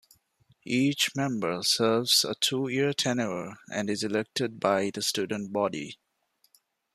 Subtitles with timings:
[0.65, 5.99] Each member serves a two-year tenure and is elected by the student body.